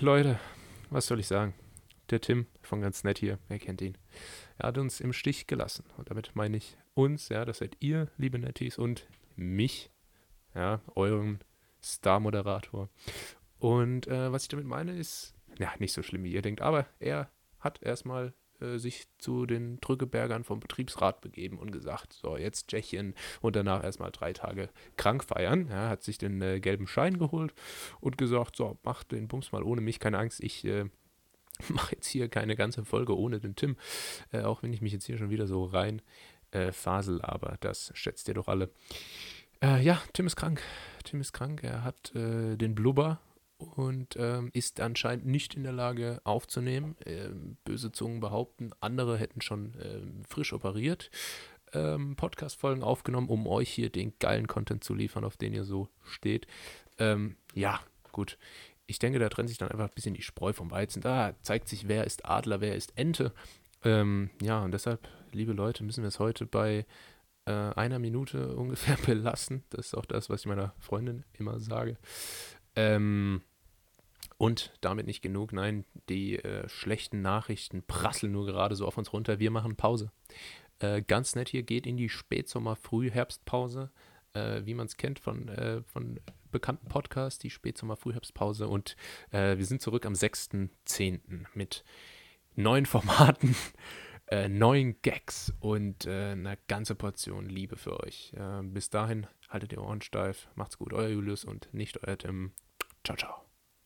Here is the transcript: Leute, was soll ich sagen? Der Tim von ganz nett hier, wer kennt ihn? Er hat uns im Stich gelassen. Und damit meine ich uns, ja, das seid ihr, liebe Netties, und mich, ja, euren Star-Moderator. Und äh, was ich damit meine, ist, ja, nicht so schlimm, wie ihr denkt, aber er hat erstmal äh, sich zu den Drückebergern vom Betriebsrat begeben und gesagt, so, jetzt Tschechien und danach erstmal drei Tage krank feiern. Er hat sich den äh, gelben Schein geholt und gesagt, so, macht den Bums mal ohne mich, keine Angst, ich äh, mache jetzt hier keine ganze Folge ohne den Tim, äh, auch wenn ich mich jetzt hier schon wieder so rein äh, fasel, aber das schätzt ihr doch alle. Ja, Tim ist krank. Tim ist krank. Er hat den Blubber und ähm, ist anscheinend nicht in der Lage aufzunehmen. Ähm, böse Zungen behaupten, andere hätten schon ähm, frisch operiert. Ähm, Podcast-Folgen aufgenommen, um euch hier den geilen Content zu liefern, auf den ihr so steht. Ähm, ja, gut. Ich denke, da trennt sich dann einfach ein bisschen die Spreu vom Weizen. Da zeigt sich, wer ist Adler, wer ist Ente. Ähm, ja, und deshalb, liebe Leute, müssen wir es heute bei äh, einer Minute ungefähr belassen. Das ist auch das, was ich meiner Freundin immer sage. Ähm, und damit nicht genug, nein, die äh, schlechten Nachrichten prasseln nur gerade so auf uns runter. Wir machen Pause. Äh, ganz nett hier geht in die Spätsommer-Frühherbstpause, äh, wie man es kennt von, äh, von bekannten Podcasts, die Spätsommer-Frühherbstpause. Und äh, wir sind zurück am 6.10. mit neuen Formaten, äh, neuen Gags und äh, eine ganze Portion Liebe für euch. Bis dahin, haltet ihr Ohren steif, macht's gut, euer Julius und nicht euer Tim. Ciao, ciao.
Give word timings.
Leute, 0.00 0.38
was 0.90 1.06
soll 1.06 1.20
ich 1.20 1.26
sagen? 1.26 1.54
Der 2.10 2.20
Tim 2.20 2.46
von 2.62 2.80
ganz 2.80 3.04
nett 3.04 3.18
hier, 3.18 3.38
wer 3.48 3.58
kennt 3.58 3.80
ihn? 3.80 3.96
Er 4.58 4.68
hat 4.68 4.78
uns 4.78 5.00
im 5.00 5.12
Stich 5.12 5.46
gelassen. 5.46 5.84
Und 5.96 6.10
damit 6.10 6.34
meine 6.34 6.56
ich 6.56 6.76
uns, 6.94 7.28
ja, 7.28 7.44
das 7.44 7.58
seid 7.58 7.76
ihr, 7.80 8.08
liebe 8.16 8.38
Netties, 8.38 8.78
und 8.78 9.06
mich, 9.36 9.90
ja, 10.54 10.80
euren 10.94 11.40
Star-Moderator. 11.82 12.88
Und 13.58 14.06
äh, 14.06 14.30
was 14.30 14.42
ich 14.42 14.48
damit 14.48 14.66
meine, 14.66 14.96
ist, 14.96 15.34
ja, 15.58 15.72
nicht 15.78 15.92
so 15.92 16.02
schlimm, 16.02 16.24
wie 16.24 16.32
ihr 16.32 16.42
denkt, 16.42 16.60
aber 16.60 16.86
er 17.00 17.30
hat 17.60 17.82
erstmal 17.82 18.34
äh, 18.60 18.78
sich 18.78 19.06
zu 19.18 19.46
den 19.46 19.80
Drückebergern 19.80 20.44
vom 20.44 20.60
Betriebsrat 20.60 21.20
begeben 21.20 21.58
und 21.58 21.72
gesagt, 21.72 22.12
so, 22.12 22.36
jetzt 22.36 22.68
Tschechien 22.68 23.14
und 23.40 23.56
danach 23.56 23.82
erstmal 23.82 24.12
drei 24.12 24.32
Tage 24.32 24.70
krank 24.96 25.24
feiern. 25.24 25.68
Er 25.68 25.88
hat 25.88 26.02
sich 26.02 26.18
den 26.18 26.40
äh, 26.40 26.60
gelben 26.60 26.86
Schein 26.86 27.18
geholt 27.18 27.52
und 28.00 28.18
gesagt, 28.18 28.56
so, 28.56 28.78
macht 28.84 29.12
den 29.12 29.28
Bums 29.28 29.52
mal 29.52 29.62
ohne 29.62 29.80
mich, 29.80 29.98
keine 29.98 30.18
Angst, 30.18 30.42
ich 30.42 30.64
äh, 30.64 30.84
mache 31.68 31.96
jetzt 31.96 32.06
hier 32.06 32.28
keine 32.28 32.56
ganze 32.56 32.84
Folge 32.84 33.16
ohne 33.16 33.40
den 33.40 33.56
Tim, 33.56 33.76
äh, 34.32 34.42
auch 34.42 34.62
wenn 34.62 34.72
ich 34.72 34.80
mich 34.80 34.92
jetzt 34.92 35.06
hier 35.06 35.18
schon 35.18 35.30
wieder 35.30 35.46
so 35.46 35.64
rein 35.64 36.00
äh, 36.52 36.70
fasel, 36.70 37.20
aber 37.22 37.56
das 37.60 37.90
schätzt 37.94 38.28
ihr 38.28 38.34
doch 38.34 38.48
alle. 38.48 38.70
Ja, 39.62 40.02
Tim 40.12 40.26
ist 40.26 40.36
krank. 40.36 40.60
Tim 41.04 41.22
ist 41.22 41.32
krank. 41.32 41.62
Er 41.62 41.84
hat 41.84 42.12
den 42.14 42.74
Blubber 42.74 43.18
und 43.64 44.16
ähm, 44.18 44.50
ist 44.52 44.80
anscheinend 44.80 45.26
nicht 45.26 45.54
in 45.54 45.62
der 45.62 45.72
Lage 45.72 46.20
aufzunehmen. 46.24 46.96
Ähm, 47.04 47.56
böse 47.64 47.92
Zungen 47.92 48.20
behaupten, 48.20 48.70
andere 48.80 49.18
hätten 49.18 49.40
schon 49.40 49.74
ähm, 49.82 50.22
frisch 50.28 50.52
operiert. 50.52 51.10
Ähm, 51.72 52.14
Podcast-Folgen 52.16 52.82
aufgenommen, 52.82 53.28
um 53.28 53.46
euch 53.46 53.68
hier 53.68 53.90
den 53.90 54.12
geilen 54.20 54.46
Content 54.46 54.84
zu 54.84 54.94
liefern, 54.94 55.24
auf 55.24 55.36
den 55.36 55.52
ihr 55.52 55.64
so 55.64 55.88
steht. 56.04 56.46
Ähm, 56.98 57.36
ja, 57.54 57.80
gut. 58.12 58.38
Ich 58.86 58.98
denke, 58.98 59.18
da 59.18 59.28
trennt 59.28 59.48
sich 59.48 59.58
dann 59.58 59.70
einfach 59.70 59.88
ein 59.88 59.94
bisschen 59.94 60.14
die 60.14 60.22
Spreu 60.22 60.52
vom 60.52 60.70
Weizen. 60.70 61.02
Da 61.02 61.34
zeigt 61.42 61.68
sich, 61.68 61.88
wer 61.88 62.04
ist 62.04 62.26
Adler, 62.26 62.60
wer 62.60 62.76
ist 62.76 62.92
Ente. 62.96 63.32
Ähm, 63.82 64.30
ja, 64.40 64.62
und 64.62 64.72
deshalb, 64.72 65.08
liebe 65.32 65.52
Leute, 65.52 65.84
müssen 65.84 66.02
wir 66.02 66.08
es 66.08 66.20
heute 66.20 66.46
bei 66.46 66.86
äh, 67.46 67.52
einer 67.52 67.98
Minute 67.98 68.54
ungefähr 68.56 68.96
belassen. 68.96 69.64
Das 69.70 69.86
ist 69.86 69.94
auch 69.94 70.06
das, 70.06 70.30
was 70.30 70.40
ich 70.40 70.46
meiner 70.46 70.74
Freundin 70.78 71.24
immer 71.38 71.60
sage. 71.60 71.96
Ähm, 72.76 73.42
und 74.36 74.72
damit 74.80 75.06
nicht 75.06 75.22
genug, 75.22 75.52
nein, 75.52 75.84
die 76.08 76.38
äh, 76.38 76.68
schlechten 76.68 77.22
Nachrichten 77.22 77.82
prasseln 77.86 78.32
nur 78.32 78.46
gerade 78.46 78.74
so 78.74 78.86
auf 78.86 78.98
uns 78.98 79.12
runter. 79.12 79.38
Wir 79.38 79.50
machen 79.50 79.76
Pause. 79.76 80.10
Äh, 80.80 81.02
ganz 81.02 81.34
nett 81.34 81.48
hier 81.48 81.62
geht 81.62 81.86
in 81.86 81.96
die 81.96 82.08
Spätsommer-Frühherbstpause, 82.08 83.90
äh, 84.32 84.62
wie 84.64 84.74
man 84.74 84.86
es 84.86 84.96
kennt 84.96 85.18
von, 85.18 85.48
äh, 85.48 85.82
von 85.82 86.20
bekannten 86.50 86.88
Podcasts, 86.88 87.38
die 87.38 87.50
Spätsommer-Frühherbstpause. 87.50 88.68
Und 88.68 88.96
äh, 89.30 89.56
wir 89.56 89.64
sind 89.64 89.82
zurück 89.82 90.04
am 90.06 90.14
6.10. 90.14 91.46
mit 91.54 91.84
neuen 92.56 92.86
Formaten, 92.86 93.54
äh, 94.26 94.48
neuen 94.48 95.00
Gags 95.02 95.52
und 95.60 96.06
äh, 96.06 96.32
eine 96.32 96.58
ganze 96.66 96.96
Portion 96.96 97.48
Liebe 97.48 97.76
für 97.76 98.00
euch. 98.00 98.32
Bis 98.64 98.90
dahin, 98.90 99.26
haltet 99.48 99.72
ihr 99.72 99.82
Ohren 99.82 100.02
steif, 100.02 100.48
macht's 100.54 100.78
gut, 100.78 100.92
euer 100.92 101.08
Julius 101.08 101.44
und 101.44 101.72
nicht 101.72 102.02
euer 102.06 102.18
Tim. 102.18 102.52
Ciao, 103.04 103.16
ciao. 103.16 103.53